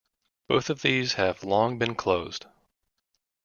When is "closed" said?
1.93-2.47